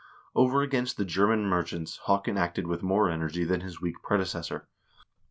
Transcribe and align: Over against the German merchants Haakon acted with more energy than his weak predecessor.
Over 0.33 0.63
against 0.63 0.97
the 0.97 1.05
German 1.05 1.45
merchants 1.45 1.99
Haakon 2.07 2.35
acted 2.35 2.65
with 2.65 2.81
more 2.81 3.07
energy 3.11 3.43
than 3.43 3.61
his 3.61 3.81
weak 3.81 4.01
predecessor. 4.01 4.67